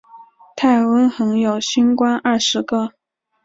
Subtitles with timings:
[0.55, 2.93] 太微垣有星官二十个。